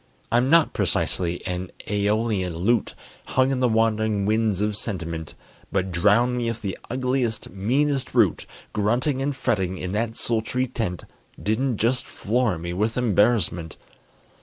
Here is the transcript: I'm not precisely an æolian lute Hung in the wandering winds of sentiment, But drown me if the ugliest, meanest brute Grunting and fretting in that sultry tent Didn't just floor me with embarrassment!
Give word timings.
I'm 0.31 0.49
not 0.49 0.73
precisely 0.73 1.45
an 1.45 1.69
æolian 1.87 2.55
lute 2.55 2.95
Hung 3.25 3.51
in 3.51 3.59
the 3.59 3.69
wandering 3.69 4.25
winds 4.25 4.59
of 4.59 4.75
sentiment, 4.75 5.35
But 5.71 5.91
drown 5.91 6.35
me 6.37 6.49
if 6.49 6.59
the 6.59 6.75
ugliest, 6.89 7.51
meanest 7.51 8.11
brute 8.11 8.47
Grunting 8.73 9.21
and 9.21 9.35
fretting 9.35 9.77
in 9.77 9.91
that 9.91 10.15
sultry 10.15 10.65
tent 10.65 11.03
Didn't 11.39 11.77
just 11.77 12.03
floor 12.07 12.57
me 12.57 12.73
with 12.73 12.97
embarrassment! 12.97 13.77